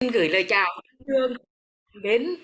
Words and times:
Xin 0.00 0.10
gửi 0.10 0.28
lời 0.28 0.44
chào 0.48 0.82
thương 1.06 1.36
đến 1.94 2.36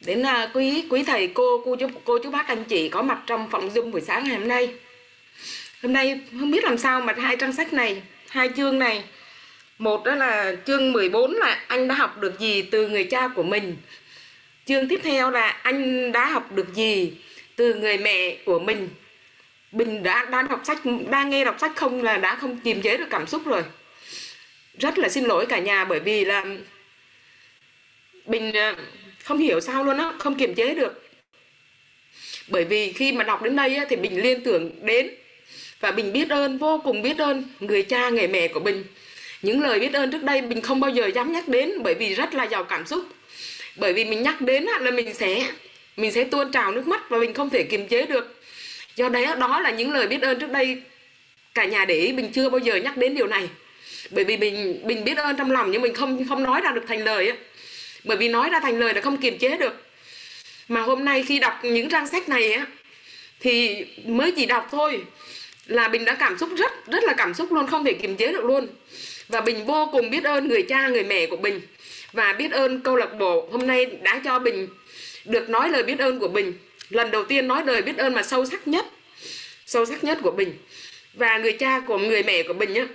đến 0.00 0.22
à, 0.22 0.50
quý 0.54 0.84
quý 0.90 1.02
thầy 1.02 1.26
cô 1.34 1.62
cô 1.64 1.76
chú 1.76 1.86
cô 2.04 2.18
chú 2.22 2.30
bác 2.30 2.48
anh 2.48 2.64
chị 2.64 2.88
có 2.88 3.02
mặt 3.02 3.22
trong 3.26 3.50
phòng 3.50 3.70
dung 3.70 3.90
buổi 3.90 4.00
sáng 4.00 4.24
ngày 4.24 4.38
hôm 4.38 4.48
nay. 4.48 4.74
Hôm 5.82 5.92
nay 5.92 6.20
không 6.40 6.50
biết 6.50 6.64
làm 6.64 6.78
sao 6.78 7.00
mà 7.00 7.12
hai 7.12 7.36
trang 7.36 7.52
sách 7.52 7.72
này, 7.72 8.02
hai 8.28 8.50
chương 8.56 8.78
này. 8.78 9.04
Một 9.78 10.04
đó 10.04 10.14
là 10.14 10.56
chương 10.66 10.92
14 10.92 11.32
là 11.32 11.64
anh 11.68 11.88
đã 11.88 11.94
học 11.94 12.18
được 12.18 12.38
gì 12.38 12.62
từ 12.62 12.88
người 12.88 13.04
cha 13.04 13.28
của 13.28 13.42
mình. 13.42 13.76
Chương 14.64 14.88
tiếp 14.88 15.00
theo 15.02 15.30
là 15.30 15.48
anh 15.48 16.12
đã 16.12 16.26
học 16.26 16.52
được 16.52 16.74
gì 16.74 17.12
từ 17.56 17.74
người 17.74 17.98
mẹ 17.98 18.36
của 18.44 18.58
mình. 18.58 18.88
Bình 19.72 20.02
đã 20.02 20.24
đang 20.24 20.48
đọc 20.48 20.60
sách 20.64 20.78
đang 21.10 21.30
nghe 21.30 21.44
đọc 21.44 21.56
sách 21.60 21.72
không 21.76 22.02
là 22.02 22.16
đã 22.16 22.36
không 22.36 22.60
kiềm 22.60 22.82
chế 22.82 22.96
được 22.96 23.06
cảm 23.10 23.26
xúc 23.26 23.42
rồi 23.46 23.62
rất 24.78 24.98
là 24.98 25.08
xin 25.08 25.24
lỗi 25.24 25.46
cả 25.46 25.58
nhà 25.58 25.84
bởi 25.84 26.00
vì 26.00 26.24
là 26.24 26.44
mình 28.26 28.52
ờ, 28.52 28.74
không 29.24 29.38
hiểu 29.38 29.60
sao 29.60 29.84
luôn 29.84 29.98
á 29.98 30.12
không 30.18 30.34
kiềm 30.34 30.54
chế 30.54 30.74
được. 30.74 31.08
Bởi 32.48 32.64
vì 32.64 32.92
khi 32.92 33.12
mà 33.12 33.24
đọc 33.24 33.42
đến 33.42 33.56
đây 33.56 33.76
á, 33.76 33.84
thì 33.88 33.96
mình 33.96 34.22
liên 34.22 34.40
tưởng 34.40 34.70
đến 34.82 35.10
và 35.80 35.90
mình 35.90 36.12
biết 36.12 36.30
ơn 36.30 36.58
vô 36.58 36.80
cùng 36.84 37.02
biết 37.02 37.18
ơn 37.18 37.44
người 37.60 37.82
cha 37.82 38.08
người 38.08 38.28
mẹ 38.28 38.48
của 38.48 38.60
mình. 38.60 38.84
Những 39.42 39.62
lời 39.62 39.80
biết 39.80 39.92
ơn 39.92 40.10
trước 40.10 40.22
đây 40.22 40.42
mình 40.42 40.60
không 40.60 40.80
bao 40.80 40.90
giờ 40.90 41.06
dám 41.06 41.32
nhắc 41.32 41.48
đến 41.48 41.72
bởi 41.82 41.94
vì 41.94 42.14
rất 42.14 42.34
là 42.34 42.44
giàu 42.44 42.64
cảm 42.64 42.86
xúc. 42.86 43.04
Bởi 43.76 43.92
vì 43.92 44.04
mình 44.04 44.22
nhắc 44.22 44.40
đến 44.40 44.64
là 44.80 44.90
mình 44.90 45.14
sẽ 45.14 45.46
mình 45.96 46.12
sẽ 46.12 46.24
tuôn 46.24 46.52
trào 46.52 46.72
nước 46.72 46.86
mắt 46.86 47.10
và 47.10 47.18
mình 47.18 47.34
không 47.34 47.50
thể 47.50 47.62
kiềm 47.62 47.88
chế 47.88 48.06
được. 48.06 48.40
Do 48.96 49.08
đấy 49.08 49.26
đó 49.38 49.60
là 49.60 49.70
những 49.70 49.92
lời 49.92 50.06
biết 50.06 50.22
ơn 50.22 50.40
trước 50.40 50.50
đây 50.50 50.82
cả 51.54 51.64
nhà 51.64 51.84
để 51.84 51.94
ý 51.94 52.12
mình 52.12 52.32
chưa 52.32 52.48
bao 52.48 52.58
giờ 52.58 52.76
nhắc 52.76 52.96
đến 52.96 53.14
điều 53.14 53.26
này 53.26 53.48
bởi 54.12 54.24
vì 54.24 54.36
mình 54.36 54.80
mình 54.84 55.04
biết 55.04 55.16
ơn 55.16 55.36
trong 55.36 55.50
lòng, 55.50 55.70
nhưng 55.70 55.82
mình 55.82 55.94
không 55.94 56.28
không 56.28 56.42
nói 56.42 56.60
ra 56.60 56.70
được 56.70 56.84
thành 56.88 57.04
lời 57.04 57.28
á. 57.28 57.36
Bởi 58.04 58.16
vì 58.16 58.28
nói 58.28 58.50
ra 58.50 58.60
thành 58.60 58.78
lời 58.78 58.94
là 58.94 59.00
không 59.00 59.16
kiềm 59.16 59.38
chế 59.38 59.56
được. 59.56 59.86
Mà 60.68 60.80
hôm 60.80 61.04
nay 61.04 61.24
khi 61.28 61.38
đọc 61.38 61.60
những 61.62 61.88
trang 61.88 62.06
sách 62.06 62.28
này 62.28 62.52
á, 62.52 62.66
thì 63.40 63.84
mới 64.04 64.32
chỉ 64.36 64.46
đọc 64.46 64.68
thôi 64.70 65.00
là 65.66 65.88
mình 65.88 66.04
đã 66.04 66.14
cảm 66.14 66.38
xúc 66.38 66.50
rất 66.56 66.72
rất 66.86 67.04
là 67.04 67.14
cảm 67.16 67.34
xúc 67.34 67.52
luôn, 67.52 67.66
không 67.66 67.84
thể 67.84 67.92
kiềm 67.92 68.16
chế 68.16 68.32
được 68.32 68.44
luôn. 68.44 68.68
Và 69.28 69.40
mình 69.40 69.64
vô 69.64 69.88
cùng 69.92 70.10
biết 70.10 70.24
ơn 70.24 70.48
người 70.48 70.62
cha, 70.62 70.88
người 70.88 71.04
mẹ 71.04 71.26
của 71.26 71.36
mình. 71.36 71.60
Và 72.12 72.32
biết 72.32 72.52
ơn 72.52 72.80
câu 72.80 72.96
lạc 72.96 73.18
bộ 73.18 73.48
hôm 73.52 73.66
nay 73.66 73.86
đã 73.86 74.20
cho 74.24 74.38
mình 74.38 74.68
được 75.24 75.48
nói 75.48 75.68
lời 75.68 75.82
biết 75.82 75.98
ơn 75.98 76.18
của 76.18 76.28
mình. 76.28 76.52
Lần 76.90 77.10
đầu 77.10 77.24
tiên 77.24 77.48
nói 77.48 77.62
lời 77.66 77.82
biết 77.82 77.96
ơn 77.98 78.14
mà 78.14 78.22
sâu 78.22 78.46
sắc 78.46 78.68
nhất, 78.68 78.86
sâu 79.66 79.86
sắc 79.86 80.04
nhất 80.04 80.18
của 80.22 80.32
mình. 80.32 80.58
Và 81.14 81.38
người 81.38 81.52
cha 81.52 81.80
của, 81.80 81.98
người 81.98 82.22
mẹ 82.22 82.42
của 82.42 82.54
mình 82.54 82.72
nhé 82.72 82.86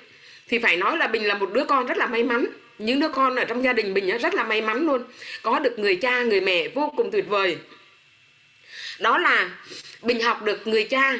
thì 0.49 0.59
phải 0.59 0.77
nói 0.77 0.97
là 0.97 1.07
Bình 1.07 1.27
là 1.27 1.35
một 1.35 1.53
đứa 1.53 1.63
con 1.63 1.85
rất 1.85 1.97
là 1.97 2.07
may 2.07 2.23
mắn. 2.23 2.45
Những 2.79 2.99
đứa 2.99 3.09
con 3.09 3.35
ở 3.35 3.45
trong 3.45 3.63
gia 3.63 3.73
đình 3.73 3.93
Bình 3.93 4.17
rất 4.17 4.33
là 4.33 4.43
may 4.43 4.61
mắn 4.61 4.85
luôn. 4.85 5.03
Có 5.41 5.59
được 5.59 5.79
người 5.79 5.95
cha, 5.95 6.21
người 6.21 6.41
mẹ 6.41 6.67
vô 6.67 6.93
cùng 6.97 7.11
tuyệt 7.11 7.27
vời. 7.27 7.57
Đó 8.99 9.17
là 9.17 9.49
Bình 10.01 10.21
học 10.21 10.43
được 10.43 10.67
người 10.67 10.83
cha 10.83 11.19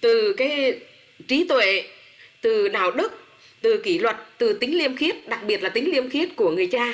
từ 0.00 0.32
cái 0.32 0.80
trí 1.28 1.44
tuệ, 1.48 1.88
từ 2.40 2.68
đạo 2.68 2.90
đức, 2.90 3.12
từ 3.60 3.78
kỷ 3.78 3.98
luật, 3.98 4.16
từ 4.38 4.52
tính 4.52 4.78
liêm 4.78 4.96
khiết, 4.96 5.28
đặc 5.28 5.42
biệt 5.42 5.62
là 5.62 5.68
tính 5.68 5.90
liêm 5.92 6.10
khiết 6.10 6.28
của 6.36 6.50
người 6.50 6.66
cha 6.66 6.92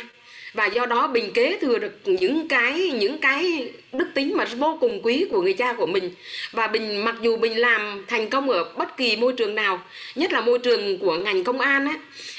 và 0.54 0.66
do 0.66 0.86
đó 0.86 1.06
bình 1.06 1.30
kế 1.34 1.58
thừa 1.60 1.78
được 1.78 1.92
những 2.04 2.48
cái 2.48 2.92
những 2.98 3.18
cái 3.18 3.68
đức 3.92 4.06
tính 4.14 4.36
mà 4.36 4.44
vô 4.44 4.78
cùng 4.80 5.00
quý 5.02 5.24
của 5.30 5.42
người 5.42 5.52
cha 5.52 5.72
của 5.72 5.86
mình. 5.86 6.10
Và 6.52 6.66
bình 6.66 7.04
mặc 7.04 7.16
dù 7.22 7.36
bình 7.36 7.58
làm 7.58 8.04
thành 8.08 8.30
công 8.30 8.50
ở 8.50 8.64
bất 8.64 8.96
kỳ 8.96 9.16
môi 9.16 9.32
trường 9.32 9.54
nào, 9.54 9.82
nhất 10.14 10.32
là 10.32 10.40
môi 10.40 10.58
trường 10.58 10.98
của 10.98 11.16
ngành 11.16 11.44
công 11.44 11.60
an 11.60 11.86
á, 11.86 11.94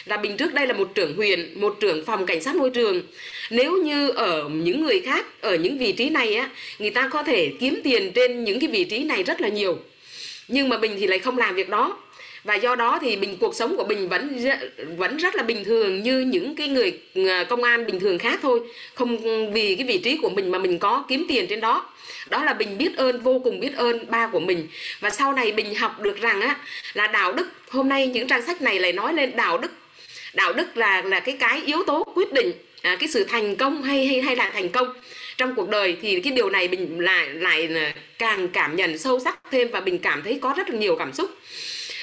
là 0.05 0.17
bình 0.17 0.37
trước 0.37 0.53
đây 0.53 0.67
là 0.67 0.73
một 0.73 0.91
trưởng 0.95 1.15
huyện, 1.15 1.61
một 1.61 1.77
trưởng 1.79 2.05
phòng 2.05 2.25
cảnh 2.25 2.41
sát 2.41 2.55
môi 2.55 2.69
trường. 2.69 3.01
Nếu 3.51 3.77
như 3.83 4.09
ở 4.09 4.49
những 4.49 4.85
người 4.85 4.99
khác, 5.05 5.25
ở 5.41 5.55
những 5.55 5.77
vị 5.77 5.91
trí 5.91 6.09
này 6.09 6.35
á, 6.35 6.49
người 6.79 6.89
ta 6.89 7.09
có 7.11 7.23
thể 7.23 7.51
kiếm 7.59 7.79
tiền 7.83 8.11
trên 8.11 8.43
những 8.43 8.59
cái 8.59 8.69
vị 8.69 8.83
trí 8.83 9.03
này 9.03 9.23
rất 9.23 9.41
là 9.41 9.47
nhiều. 9.47 9.77
Nhưng 10.47 10.69
mà 10.69 10.77
bình 10.77 10.95
thì 10.99 11.07
lại 11.07 11.19
không 11.19 11.37
làm 11.37 11.55
việc 11.55 11.69
đó 11.69 11.97
và 12.45 12.55
do 12.55 12.75
đó 12.75 12.99
thì 13.01 13.15
bình 13.15 13.37
cuộc 13.39 13.55
sống 13.55 13.77
của 13.77 13.83
bình 13.83 14.09
vẫn 14.09 14.39
vẫn 14.97 15.17
rất 15.17 15.35
là 15.35 15.43
bình 15.43 15.63
thường 15.63 16.03
như 16.03 16.19
những 16.19 16.55
cái 16.55 16.67
người 16.67 16.99
ờ, 17.15 17.43
công 17.49 17.63
an 17.63 17.85
bình 17.85 17.99
thường 17.99 18.17
khác 18.17 18.39
thôi. 18.41 18.59
Không 18.93 19.17
vì 19.53 19.75
cái 19.75 19.87
vị 19.87 19.97
trí 19.97 20.17
của 20.17 20.29
mình 20.29 20.51
mà 20.51 20.59
mình 20.59 20.79
có 20.79 21.03
kiếm 21.07 21.25
tiền 21.27 21.47
trên 21.47 21.59
đó. 21.59 21.89
Đó 22.29 22.43
là 22.43 22.53
bình 22.53 22.77
biết 22.77 22.97
ơn 22.97 23.19
vô 23.21 23.41
cùng 23.43 23.59
biết 23.59 23.75
ơn 23.75 24.11
ba 24.11 24.27
của 24.27 24.39
mình. 24.39 24.67
Và 24.99 25.09
sau 25.09 25.33
này 25.33 25.51
bình 25.51 25.75
học 25.75 26.01
được 26.01 26.21
rằng 26.21 26.41
á 26.41 26.57
là 26.93 27.07
đạo 27.07 27.33
đức 27.33 27.47
hôm 27.69 27.89
nay 27.89 28.07
những 28.07 28.27
trang 28.27 28.45
sách 28.45 28.61
này 28.61 28.79
lại 28.79 28.93
nói 28.93 29.13
lên 29.13 29.35
đạo 29.35 29.57
đức. 29.57 29.71
Đạo 30.33 30.53
đức 30.53 30.77
là 30.77 31.01
là 31.01 31.19
cái 31.19 31.37
cái 31.39 31.61
yếu 31.65 31.83
tố 31.87 32.03
quyết 32.15 32.33
định 32.33 32.51
à, 32.81 32.97
cái 32.99 33.09
sự 33.09 33.23
thành 33.23 33.55
công 33.55 33.83
hay 33.83 34.07
hay 34.07 34.21
hay 34.21 34.35
là 34.35 34.49
thành 34.53 34.69
công. 34.69 34.87
Trong 35.37 35.55
cuộc 35.55 35.69
đời 35.69 35.97
thì 36.01 36.19
cái 36.19 36.33
điều 36.33 36.49
này 36.49 36.67
bình 36.67 36.99
lại 36.99 37.29
lại 37.29 37.69
ờ, 37.75 37.81
càng 38.19 38.47
cảm 38.47 38.75
nhận 38.75 38.97
sâu 38.97 39.19
sắc 39.19 39.39
thêm 39.51 39.67
và 39.71 39.81
bình 39.81 39.97
cảm 39.97 40.23
thấy 40.23 40.39
có 40.41 40.53
rất 40.57 40.69
là 40.69 40.77
nhiều 40.77 40.95
cảm 40.95 41.13
xúc 41.13 41.29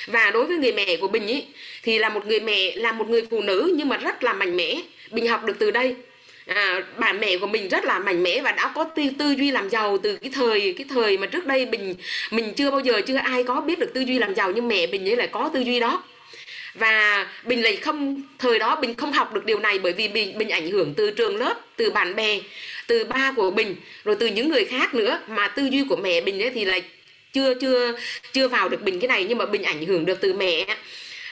và 0.06 0.30
đối 0.30 0.46
với 0.46 0.56
người 0.56 0.72
mẹ 0.72 0.96
của 0.96 1.08
Bình 1.08 1.26
ý 1.26 1.44
thì 1.82 1.98
là 1.98 2.08
một 2.08 2.26
người 2.26 2.40
mẹ 2.40 2.76
là 2.76 2.92
một 2.92 3.08
người 3.08 3.22
phụ 3.30 3.42
nữ 3.42 3.74
nhưng 3.76 3.88
mà 3.88 3.96
rất 3.96 4.22
là 4.22 4.32
mạnh 4.32 4.56
mẽ. 4.56 4.82
Bình 5.10 5.26
học 5.26 5.44
được 5.44 5.56
từ 5.58 5.70
đây. 5.70 5.94
À, 6.46 6.82
bà 6.96 7.12
mẹ 7.12 7.36
của 7.38 7.46
mình 7.46 7.68
rất 7.68 7.84
là 7.84 7.98
mạnh 7.98 8.22
mẽ 8.22 8.40
và 8.42 8.52
đã 8.52 8.72
có 8.74 8.84
tư, 8.84 9.02
tư 9.18 9.34
duy 9.38 9.50
làm 9.50 9.70
giàu 9.70 9.98
từ 9.98 10.16
cái 10.16 10.30
thời 10.34 10.74
cái 10.76 10.86
thời 10.90 11.18
mà 11.18 11.26
trước 11.26 11.46
đây 11.46 11.66
mình 11.66 11.94
mình 12.30 12.54
chưa 12.54 12.70
bao 12.70 12.80
giờ 12.80 13.00
chưa 13.06 13.16
ai 13.16 13.44
có 13.44 13.60
biết 13.60 13.78
được 13.78 13.94
tư 13.94 14.00
duy 14.00 14.18
làm 14.18 14.34
giàu 14.34 14.52
nhưng 14.52 14.68
mẹ 14.68 14.86
mình 14.86 15.08
ấy 15.08 15.16
lại 15.16 15.26
có 15.26 15.50
tư 15.54 15.60
duy 15.60 15.80
đó. 15.80 16.02
Và 16.74 17.26
bình 17.44 17.62
lại 17.62 17.76
không 17.76 18.22
thời 18.38 18.58
đó 18.58 18.76
bình 18.76 18.94
không 18.94 19.12
học 19.12 19.34
được 19.34 19.44
điều 19.44 19.58
này 19.58 19.78
bởi 19.78 19.92
vì 19.92 20.08
bình 20.08 20.38
bình 20.38 20.48
ảnh 20.48 20.70
hưởng 20.70 20.94
từ 20.94 21.10
trường 21.10 21.36
lớp 21.36 21.54
từ 21.76 21.90
bạn 21.90 22.16
bè 22.16 22.40
từ 22.86 23.04
ba 23.04 23.32
của 23.36 23.50
bình 23.50 23.76
rồi 24.04 24.16
từ 24.20 24.26
những 24.26 24.48
người 24.48 24.64
khác 24.64 24.94
nữa. 24.94 25.20
Mà 25.28 25.48
tư 25.48 25.68
duy 25.70 25.84
của 25.88 25.96
mẹ 25.96 26.20
bình 26.20 26.42
ấy 26.42 26.50
thì 26.50 26.64
lại 26.64 26.82
chưa 27.32 27.54
chưa 27.54 27.92
chưa 28.32 28.48
vào 28.48 28.68
được 28.68 28.82
bình 28.82 29.00
cái 29.00 29.08
này 29.08 29.24
nhưng 29.28 29.38
mà 29.38 29.46
bình 29.46 29.62
ảnh 29.62 29.86
hưởng 29.86 30.06
được 30.06 30.20
từ 30.20 30.32
mẹ 30.32 30.66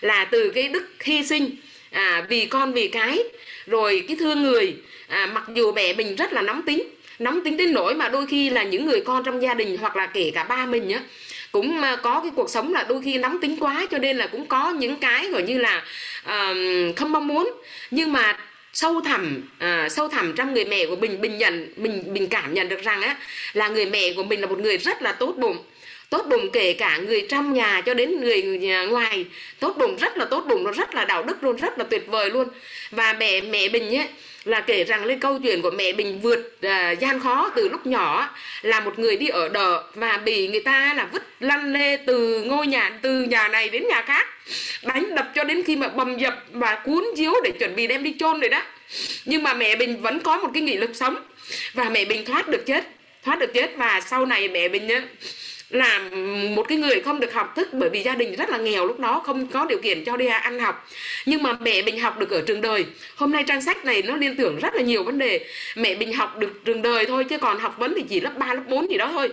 là 0.00 0.24
từ 0.24 0.50
cái 0.54 0.68
đức 0.68 0.86
hy 1.00 1.26
sinh 1.26 1.50
à, 1.90 2.26
vì 2.28 2.46
con 2.46 2.72
vì 2.72 2.88
cái. 2.88 3.18
Rồi 3.66 4.04
cái 4.08 4.16
thương 4.20 4.42
người 4.42 4.74
à, 5.08 5.26
mặc 5.34 5.44
dù 5.54 5.72
mẹ 5.72 5.92
mình 5.92 6.16
rất 6.16 6.32
là 6.32 6.42
nóng 6.42 6.62
tính 6.62 6.82
nóng 7.18 7.40
tính 7.44 7.56
đến 7.56 7.72
nỗi 7.72 7.94
mà 7.94 8.08
đôi 8.08 8.26
khi 8.26 8.50
là 8.50 8.62
những 8.62 8.86
người 8.86 9.00
con 9.00 9.24
trong 9.24 9.42
gia 9.42 9.54
đình 9.54 9.76
hoặc 9.80 9.96
là 9.96 10.06
kể 10.06 10.30
cả 10.34 10.44
ba 10.44 10.66
mình 10.66 10.90
á 10.90 11.00
cũng 11.52 11.80
à, 11.80 11.96
có 11.96 12.20
cái 12.20 12.32
cuộc 12.36 12.50
sống 12.50 12.72
là 12.72 12.86
đôi 12.88 13.02
khi 13.04 13.18
nóng 13.18 13.40
tính 13.40 13.56
quá 13.60 13.86
cho 13.90 13.98
nên 13.98 14.16
là 14.16 14.26
cũng 14.26 14.46
có 14.46 14.70
những 14.70 14.96
cái 14.96 15.28
gọi 15.28 15.42
như 15.42 15.58
là 15.58 15.84
uh, 16.26 16.96
không 16.96 17.12
mong 17.12 17.28
muốn. 17.28 17.52
Nhưng 17.90 18.12
mà 18.12 18.38
sâu 18.72 19.00
thẳm 19.00 19.42
uh, 19.56 19.92
sâu 19.92 20.08
thẳm 20.08 20.32
trong 20.36 20.54
người 20.54 20.64
mẹ 20.64 20.86
của 20.86 20.96
mình 20.96 21.20
bình 21.20 21.38
nhận 21.38 21.72
mình 21.76 22.02
mình 22.06 22.26
cảm 22.26 22.54
nhận 22.54 22.68
được 22.68 22.82
rằng 22.82 23.02
á 23.02 23.16
là 23.52 23.68
người 23.68 23.86
mẹ 23.86 24.12
của 24.16 24.22
mình 24.22 24.40
là 24.40 24.46
một 24.46 24.58
người 24.58 24.78
rất 24.78 25.02
là 25.02 25.12
tốt 25.12 25.34
bụng 25.36 25.58
tốt 26.10 26.26
bụng 26.30 26.50
kể 26.52 26.72
cả 26.72 26.96
người 26.96 27.26
trong 27.28 27.52
nhà 27.52 27.80
cho 27.86 27.94
đến 27.94 28.20
người 28.20 28.42
ngoài. 28.90 29.24
Tốt 29.60 29.76
bụng 29.78 29.96
rất 29.96 30.18
là 30.18 30.24
tốt 30.24 30.44
bụng 30.48 30.64
nó 30.64 30.72
rất 30.72 30.94
là 30.94 31.04
đạo 31.04 31.22
đức 31.22 31.44
luôn 31.44 31.56
rất 31.56 31.78
là 31.78 31.84
tuyệt 31.84 32.06
vời 32.06 32.30
luôn. 32.30 32.48
Và 32.90 33.12
mẹ 33.12 33.40
mẹ 33.40 33.68
bình 33.68 33.96
ấy 33.96 34.08
là 34.44 34.60
kể 34.60 34.84
rằng 34.84 35.04
lên 35.04 35.20
câu 35.20 35.38
chuyện 35.42 35.62
của 35.62 35.70
mẹ 35.70 35.92
bình 35.92 36.20
vượt 36.20 36.58
à, 36.62 36.90
gian 36.90 37.20
khó 37.20 37.50
từ 37.56 37.68
lúc 37.68 37.86
nhỏ 37.86 38.30
là 38.62 38.80
một 38.80 38.98
người 38.98 39.16
đi 39.16 39.28
ở 39.28 39.48
đợ 39.48 39.84
và 39.94 40.16
bị 40.16 40.48
người 40.48 40.60
ta 40.60 40.94
là 40.96 41.08
vứt 41.12 41.22
lăn 41.40 41.72
lê 41.72 41.96
từ 41.96 42.42
ngôi 42.44 42.66
nhà 42.66 42.98
từ 43.02 43.22
nhà 43.22 43.48
này 43.48 43.68
đến 43.68 43.84
nhà 43.88 44.02
khác 44.02 44.26
đánh 44.82 45.14
đập 45.14 45.32
cho 45.34 45.44
đến 45.44 45.62
khi 45.66 45.76
mà 45.76 45.88
bầm 45.88 46.18
dập 46.18 46.44
và 46.52 46.74
cuốn 46.84 47.04
chiếu 47.16 47.32
để 47.44 47.50
chuẩn 47.50 47.76
bị 47.76 47.86
đem 47.86 48.02
đi 48.02 48.14
chôn 48.18 48.40
rồi 48.40 48.48
đó. 48.48 48.62
Nhưng 49.24 49.42
mà 49.42 49.54
mẹ 49.54 49.76
bình 49.76 50.02
vẫn 50.02 50.20
có 50.20 50.38
một 50.38 50.50
cái 50.54 50.62
nghị 50.62 50.76
lực 50.76 50.90
sống 50.94 51.16
và 51.74 51.84
mẹ 51.84 52.04
bình 52.04 52.24
thoát 52.24 52.48
được 52.48 52.66
chết 52.66 52.84
thoát 53.24 53.38
được 53.38 53.54
chết. 53.54 53.76
Và 53.76 54.00
sau 54.00 54.26
này 54.26 54.48
mẹ 54.48 54.68
bình 54.68 54.86
nhá 54.86 55.02
là 55.70 56.00
một 56.50 56.68
cái 56.68 56.78
người 56.78 57.00
không 57.00 57.20
được 57.20 57.32
học 57.32 57.52
thức 57.56 57.68
bởi 57.72 57.90
vì 57.90 58.02
gia 58.02 58.14
đình 58.14 58.36
rất 58.36 58.50
là 58.50 58.58
nghèo 58.58 58.86
lúc 58.86 59.00
đó 59.00 59.22
không 59.26 59.46
có 59.46 59.64
điều 59.64 59.78
kiện 59.78 60.04
cho 60.04 60.16
đi 60.16 60.26
ăn 60.26 60.58
học. 60.58 60.88
Nhưng 61.26 61.42
mà 61.42 61.56
mẹ 61.60 61.82
mình 61.82 61.98
học 61.98 62.18
được 62.18 62.30
ở 62.30 62.42
trường 62.46 62.60
đời. 62.60 62.86
Hôm 63.16 63.32
nay 63.32 63.44
trang 63.46 63.62
sách 63.62 63.84
này 63.84 64.02
nó 64.02 64.16
liên 64.16 64.36
tưởng 64.36 64.58
rất 64.58 64.74
là 64.74 64.82
nhiều 64.82 65.02
vấn 65.02 65.18
đề. 65.18 65.46
Mẹ 65.76 65.94
mình 65.94 66.12
học 66.12 66.38
được 66.38 66.64
trường 66.64 66.82
đời 66.82 67.06
thôi 67.06 67.24
chứ 67.24 67.38
còn 67.38 67.58
học 67.58 67.74
vấn 67.78 67.94
thì 67.96 68.02
chỉ 68.08 68.20
lớp 68.20 68.32
3, 68.38 68.54
lớp 68.54 68.62
4 68.68 68.90
gì 68.90 68.98
đó 68.98 69.10
thôi 69.12 69.28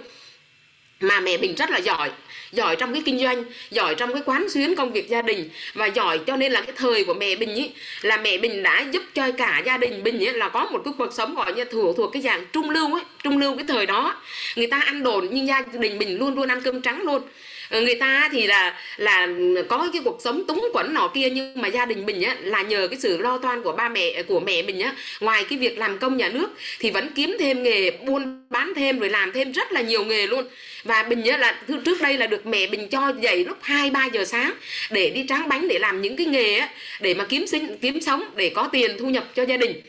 mà 1.00 1.20
mẹ 1.20 1.38
mình 1.38 1.56
rất 1.56 1.70
là 1.70 1.78
giỏi 1.78 2.10
giỏi 2.52 2.76
trong 2.76 2.94
cái 2.94 3.02
kinh 3.06 3.20
doanh, 3.20 3.44
giỏi 3.72 3.96
trong 3.96 4.14
cái 4.14 4.22
quán 4.26 4.50
xuyến 4.50 4.76
công 4.76 4.92
việc 4.92 5.10
gia 5.10 5.22
đình. 5.22 5.50
Và 5.74 5.86
giỏi 5.86 6.20
cho 6.28 6.38
nên 6.38 6.52
là 6.52 6.62
cái 6.62 6.74
thời 6.76 7.04
của 7.04 7.14
mẹ 7.14 7.36
mình 7.36 7.56
ý, 7.56 7.70
là 8.02 8.18
mẹ 8.18 8.38
mình 8.38 8.64
đã 8.64 8.86
giúp 8.92 9.04
cho 9.14 9.32
cả 9.32 9.62
gia 9.66 9.78
đình 9.78 10.04
mình 10.04 10.20
ý, 10.20 10.26
là 10.26 10.50
có 10.50 10.66
một 10.72 10.82
cái 10.86 10.94
cuộc 10.98 11.14
sống 11.14 11.36
gọi 11.36 11.54
như 11.54 11.64
thuộc 11.64 11.98
thuộc 11.98 12.14
cái 12.14 12.22
dạng 12.22 12.46
trung 12.54 12.70
lưu 12.70 12.94
ấy, 12.94 13.04
trung 13.24 13.38
lưu 13.38 13.56
cái 13.56 13.66
thời 13.68 13.86
đó. 13.86 14.22
Người 14.56 14.68
ta 14.68 14.80
ăn 14.80 15.04
đồn 15.04 15.28
nhưng 15.32 15.48
gia 15.48 15.62
đình 15.74 15.98
mình 15.98 16.18
luôn 16.18 16.36
luôn 16.36 16.48
ăn 16.48 16.62
cơm 16.62 16.82
trắng 16.82 17.02
luôn. 17.02 17.22
Ờ, 17.70 17.82
người 17.82 17.96
ta 17.96 18.30
thì 18.32 18.48
là 18.48 18.80
là 18.98 19.28
có 19.70 19.90
cái 19.94 20.02
cuộc 20.06 20.22
sống 20.24 20.48
túng 20.48 20.70
quẫn 20.74 20.94
nọ 20.94 21.08
kia, 21.08 21.30
nhưng 21.30 21.62
mà 21.62 21.68
gia 21.68 21.86
đình 21.86 22.06
mình 22.06 22.22
á, 22.22 22.36
là 22.42 22.62
nhờ 22.62 22.88
cái 22.88 23.00
sự 23.00 23.18
lo 23.18 23.38
toan 23.38 23.64
của 23.64 23.72
ba 23.72 23.90
mẹ, 23.90 24.24
của 24.24 24.40
mẹ 24.40 24.62
mình 24.62 24.80
á, 24.80 24.96
ngoài 25.20 25.46
cái 25.50 25.60
việc 25.60 25.78
làm 25.78 25.98
công 25.98 26.18
nhà 26.18 26.30
nước 26.30 26.48
thì 26.80 26.92
vẫn 26.92 27.10
kiếm 27.16 27.36
thêm 27.40 27.64
nghề, 27.64 27.92
buôn 27.92 28.44
bán 28.50 28.74
thêm 28.76 29.00
rồi 29.00 29.10
làm 29.10 29.32
thêm 29.32 29.52
rất 29.52 29.72
là 29.72 29.82
nhiều 29.82 30.04
nghề 30.04 30.28
luôn. 30.28 30.46
Và 30.84 31.04
bình 31.04 31.24
nhớ 31.24 31.38
là 31.38 31.62
trước 31.86 32.02
đây 32.02 32.18
là 32.18 32.28
được 32.28 32.46
mẹ 32.46 32.68
bình 32.68 32.88
cho 32.90 33.14
dậy 33.22 33.46
lúc 33.46 33.58
2 33.62 33.90
3 33.90 34.06
giờ 34.06 34.26
sáng 34.26 34.54
để 34.92 35.10
đi 35.10 35.26
tráng 35.30 35.50
bánh 35.50 35.68
để 35.68 35.80
làm 35.80 36.02
những 36.02 36.16
cái 36.16 36.26
nghề 36.26 36.58
á, 36.58 36.70
để 37.02 37.14
mà 37.14 37.26
kiếm 37.30 37.48
sinh, 37.48 37.78
kiếm 37.82 38.02
sống, 38.02 38.24
để 38.36 38.50
có 38.50 38.70
tiền 38.72 38.98
thu 39.00 39.10
nhập 39.10 39.24
cho 39.36 39.44
gia 39.44 39.58
đình 39.58 39.82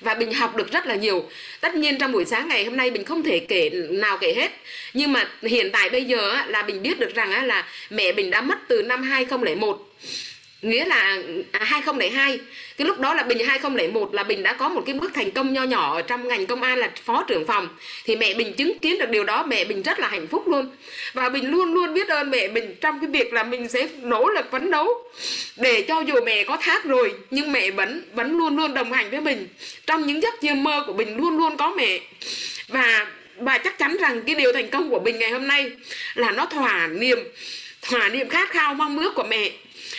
và 0.00 0.14
Bình 0.14 0.32
học 0.32 0.56
được 0.56 0.72
rất 0.72 0.86
là 0.86 0.94
nhiều. 0.94 1.28
Tất 1.60 1.74
nhiên 1.74 1.98
trong 1.98 2.12
buổi 2.12 2.24
sáng 2.24 2.48
ngày 2.48 2.64
hôm 2.64 2.76
nay 2.76 2.90
Bình 2.90 3.04
không 3.04 3.22
thể 3.22 3.38
kể 3.38 3.70
nào 3.90 4.18
kể 4.20 4.34
hết. 4.34 4.50
Nhưng 4.94 5.12
mà 5.12 5.28
hiện 5.42 5.70
tại 5.72 5.90
bây 5.90 6.04
giờ 6.04 6.36
là 6.46 6.62
Bình 6.62 6.82
biết 6.82 6.98
được 6.98 7.14
rằng 7.14 7.46
là 7.46 7.66
mẹ 7.90 8.12
Bình 8.12 8.30
đã 8.30 8.40
mất 8.40 8.58
từ 8.68 8.82
năm 8.82 9.02
2001 9.02 9.86
nghĩa 10.62 10.84
là 10.84 11.18
à, 11.52 11.64
2002 11.64 12.38
cái 12.76 12.86
lúc 12.86 13.00
đó 13.00 13.14
là 13.14 13.22
Bình 13.22 13.46
2001 13.46 14.14
là 14.14 14.22
Bình 14.22 14.42
đã 14.42 14.52
có 14.52 14.68
một 14.68 14.82
cái 14.86 14.94
bước 14.94 15.12
thành 15.14 15.30
công 15.30 15.52
nho 15.52 15.62
nhỏ 15.62 15.94
ở 15.94 16.02
trong 16.02 16.28
ngành 16.28 16.46
công 16.46 16.62
an 16.62 16.78
là 16.78 16.90
phó 17.04 17.24
trưởng 17.28 17.46
phòng. 17.46 17.68
Thì 18.04 18.16
mẹ 18.16 18.34
Bình 18.34 18.52
chứng 18.52 18.78
kiến 18.78 18.98
được 18.98 19.10
điều 19.10 19.24
đó, 19.24 19.42
mẹ 19.42 19.64
Bình 19.64 19.82
rất 19.82 19.98
là 19.98 20.08
hạnh 20.08 20.26
phúc 20.26 20.48
luôn. 20.48 20.70
Và 21.12 21.28
Bình 21.28 21.50
luôn 21.50 21.74
luôn 21.74 21.94
biết 21.94 22.08
ơn 22.08 22.30
mẹ 22.30 22.48
Bình 22.48 22.74
trong 22.80 23.00
cái 23.00 23.10
việc 23.10 23.32
là 23.32 23.42
mình 23.42 23.68
sẽ 23.68 23.88
nỗ 24.02 24.28
lực 24.28 24.46
phấn 24.50 24.70
đấu 24.70 24.88
để 25.56 25.84
cho 25.88 26.00
dù 26.00 26.14
mẹ 26.24 26.44
có 26.44 26.56
thác 26.56 26.84
rồi, 26.84 27.14
nhưng 27.30 27.52
mẹ 27.52 27.70
vẫn 27.70 28.02
vẫn 28.12 28.38
luôn 28.38 28.56
luôn 28.56 28.74
đồng 28.74 28.92
hành 28.92 29.10
với 29.10 29.20
mình. 29.20 29.48
Trong 29.86 30.06
những 30.06 30.22
giấc 30.22 30.56
mơ 30.56 30.84
của 30.86 30.92
Bình 30.92 31.16
luôn 31.16 31.36
luôn 31.36 31.56
có 31.56 31.74
mẹ. 31.76 32.00
Và 32.68 33.06
và 33.38 33.58
chắc 33.58 33.78
chắn 33.78 33.96
rằng 34.00 34.22
cái 34.26 34.34
điều 34.34 34.52
thành 34.52 34.70
công 34.70 34.90
của 34.90 34.98
Bình 34.98 35.18
ngày 35.18 35.30
hôm 35.30 35.46
nay 35.46 35.70
là 36.14 36.30
nó 36.30 36.46
thỏa 36.46 36.86
niềm 36.86 37.18
thỏa 37.82 38.08
niềm 38.08 38.28
khát 38.28 38.50
khao, 38.50 38.74
mong 38.74 38.98
ước 38.98 39.14
của 39.14 39.26
mẹ. 39.28 39.50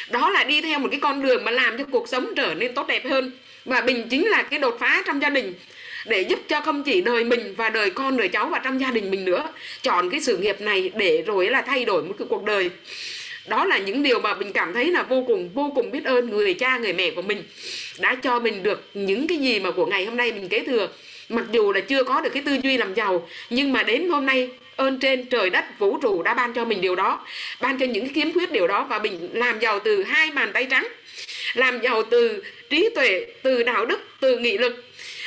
Đó 0.09 0.29
là 0.29 0.43
đi 0.43 0.61
theo 0.61 0.79
một 0.79 0.87
cái 0.91 0.99
con 0.99 1.21
đường 1.21 1.43
mà 1.43 1.51
làm 1.51 1.77
cho 1.77 1.83
cuộc 1.91 2.09
sống 2.09 2.33
trở 2.35 2.53
nên 2.53 2.73
tốt 2.73 2.87
đẹp 2.87 3.05
hơn. 3.05 3.31
Và 3.65 3.81
bình 3.81 4.07
chính 4.09 4.27
là 4.27 4.41
cái 4.43 4.59
đột 4.59 4.77
phá 4.79 5.03
trong 5.05 5.21
gia 5.21 5.29
đình, 5.29 5.53
để 6.05 6.21
giúp 6.21 6.39
cho 6.47 6.61
không 6.61 6.83
chỉ 6.83 7.01
đời 7.01 7.23
mình 7.23 7.53
và 7.57 7.69
đời 7.69 7.89
con, 7.89 8.17
đời 8.17 8.27
cháu 8.27 8.47
và 8.47 8.59
trong 8.59 8.81
gia 8.81 8.91
đình 8.91 9.11
mình 9.11 9.25
nữa, 9.25 9.49
chọn 9.81 10.09
cái 10.09 10.21
sự 10.21 10.37
nghiệp 10.37 10.61
này 10.61 10.91
để 10.95 11.23
rồi 11.25 11.49
là 11.49 11.61
thay 11.61 11.85
đổi 11.85 12.03
một 12.03 12.15
cái 12.19 12.27
cuộc 12.29 12.43
đời 12.43 12.69
đó 13.47 13.65
là 13.65 13.77
những 13.77 14.03
điều 14.03 14.19
mà 14.19 14.35
mình 14.35 14.51
cảm 14.53 14.73
thấy 14.73 14.91
là 14.91 15.03
vô 15.03 15.23
cùng 15.27 15.49
vô 15.53 15.71
cùng 15.75 15.91
biết 15.91 16.05
ơn 16.05 16.29
người 16.29 16.53
cha, 16.53 16.77
người 16.77 16.93
mẹ 16.93 17.11
của 17.11 17.21
mình 17.21 17.43
đã 17.99 18.15
cho 18.15 18.39
mình 18.39 18.63
được 18.63 18.89
những 18.93 19.27
cái 19.27 19.37
gì 19.37 19.59
mà 19.59 19.71
của 19.71 19.85
ngày 19.85 20.05
hôm 20.05 20.17
nay 20.17 20.31
mình 20.31 20.47
kế 20.47 20.63
thừa. 20.63 20.89
Mặc 21.29 21.45
dù 21.51 21.73
là 21.73 21.79
chưa 21.79 22.03
có 22.03 22.21
được 22.21 22.29
cái 22.33 22.43
tư 22.45 22.57
duy 22.63 22.77
làm 22.77 22.93
giàu, 22.93 23.27
nhưng 23.49 23.73
mà 23.73 23.83
đến 23.83 24.09
hôm 24.09 24.25
nay, 24.25 24.49
ơn 24.75 24.99
trên 24.99 25.25
trời 25.25 25.49
đất 25.49 25.65
vũ 25.79 25.97
trụ 25.97 26.23
đã 26.23 26.33
ban 26.33 26.53
cho 26.53 26.65
mình 26.65 26.81
điều 26.81 26.95
đó, 26.95 27.25
ban 27.61 27.79
cho 27.79 27.85
những 27.85 28.05
cái 28.05 28.13
kiếm 28.15 28.33
khuyết 28.33 28.51
điều 28.51 28.67
đó 28.67 28.85
và 28.89 28.99
mình 28.99 29.29
làm 29.33 29.59
giàu 29.59 29.79
từ 29.79 30.03
hai 30.03 30.31
bàn 30.31 30.49
tay 30.53 30.67
trắng, 30.71 30.87
làm 31.53 31.79
giàu 31.81 32.03
từ 32.03 32.43
trí 32.69 32.89
tuệ, 32.95 33.25
từ 33.43 33.63
đạo 33.63 33.85
đức, 33.85 33.99
từ 34.19 34.37
nghị 34.37 34.57
lực 34.57 34.83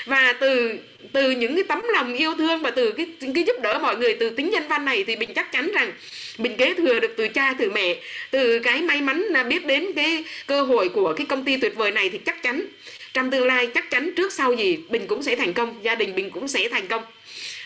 và 0.06 0.32
từ 0.40 0.72
từ 1.12 1.30
những 1.30 1.54
cái 1.54 1.64
tấm 1.68 1.82
lòng 1.92 2.14
yêu 2.14 2.34
thương 2.34 2.62
và 2.62 2.70
từ 2.70 2.92
cái 2.92 3.06
cái 3.34 3.44
giúp 3.44 3.56
đỡ 3.62 3.78
mọi 3.78 3.96
người 3.96 4.14
từ 4.14 4.30
tính 4.30 4.50
nhân 4.50 4.68
văn 4.68 4.84
này 4.84 5.04
thì 5.04 5.16
mình 5.16 5.34
chắc 5.34 5.52
chắn 5.52 5.72
rằng 5.72 5.92
mình 6.38 6.56
kế 6.56 6.74
thừa 6.74 7.00
được 7.00 7.14
từ 7.16 7.28
cha 7.28 7.54
từ 7.58 7.70
mẹ 7.70 7.96
từ 8.30 8.58
cái 8.58 8.82
may 8.82 9.00
mắn 9.00 9.20
là 9.20 9.42
biết 9.42 9.66
đến 9.66 9.92
cái 9.96 10.24
cơ 10.46 10.62
hội 10.62 10.88
của 10.88 11.14
cái 11.16 11.26
công 11.26 11.44
ty 11.44 11.56
tuyệt 11.56 11.76
vời 11.76 11.90
này 11.90 12.08
thì 12.10 12.18
chắc 12.18 12.42
chắn 12.42 12.66
trong 13.12 13.30
tương 13.30 13.46
lai 13.46 13.66
chắc 13.66 13.90
chắn 13.90 14.10
trước 14.16 14.32
sau 14.32 14.52
gì 14.52 14.78
mình 14.88 15.06
cũng 15.06 15.22
sẽ 15.22 15.36
thành 15.36 15.52
công 15.52 15.84
gia 15.84 15.94
đình 15.94 16.14
mình 16.14 16.30
cũng 16.30 16.48
sẽ 16.48 16.68
thành 16.68 16.86
công. 16.86 17.02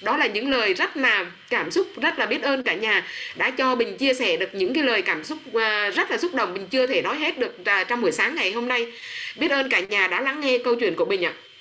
Đó 0.02 0.16
là 0.16 0.26
những 0.26 0.50
lời 0.50 0.74
rất 0.74 0.96
là 0.96 1.26
cảm 1.50 1.70
xúc 1.70 1.86
rất 2.02 2.18
là 2.18 2.26
biết 2.26 2.42
ơn 2.42 2.62
cả 2.62 2.74
nhà 2.74 3.06
đã 3.36 3.50
cho 3.50 3.74
mình 3.74 3.96
chia 3.96 4.14
sẻ 4.14 4.36
được 4.36 4.54
những 4.54 4.74
cái 4.74 4.84
lời 4.84 5.02
cảm 5.02 5.24
xúc 5.24 5.38
à, 5.54 5.90
rất 5.90 6.10
là 6.10 6.18
xúc 6.18 6.34
động. 6.34 6.52
Mình 6.52 6.66
chưa 6.70 6.86
thể 6.86 7.02
nói 7.02 7.16
hết 7.16 7.38
được 7.38 7.64
à, 7.64 7.84
trong 7.84 8.00
buổi 8.00 8.12
sáng 8.12 8.34
ngày 8.34 8.52
hôm 8.52 8.68
nay. 8.68 8.92
Biết 9.36 9.50
ơn 9.50 9.70
cả 9.70 9.80
nhà 9.80 10.08
đã 10.08 10.20
lắng 10.20 10.40
nghe 10.40 10.58
câu 10.58 10.74
chuyện 10.74 10.94
của 10.94 11.04
mình 11.04 11.24
ạ. 11.24 11.32
à, 11.32 11.53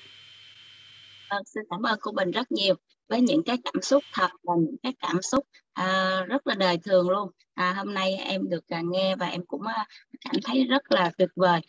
Vâng, 1.34 1.44
xin 1.46 1.64
cảm 1.70 1.82
ơn 1.82 2.00
cô 2.02 2.12
Bình 2.12 2.32
rất 2.32 2.52
nhiều 2.52 2.76
với 3.10 3.22
những 3.22 3.44
cái 3.44 3.58
cảm 3.66 3.82
xúc 3.82 4.04
thật 4.14 4.30
và 4.44 4.54
những 4.60 4.76
cái 4.84 4.94
cảm 5.00 5.22
xúc 5.22 5.46
à, 5.74 6.22
rất 6.28 6.48
là 6.48 6.56
đời 6.56 6.78
thường 6.78 7.10
luôn. 7.10 7.30
À, 7.54 7.74
hôm 7.78 7.94
nay 7.94 8.16
em 8.16 8.50
được 8.50 8.68
à, 8.68 8.82
nghe 8.92 9.16
và 9.16 9.28
em 9.28 9.46
cũng 9.46 9.62
à, 9.62 9.88
cảm 10.22 10.36
thấy 10.44 10.64
rất 10.64 10.92
là 10.92 11.12
tuyệt 11.18 11.30
vời. 11.36 11.62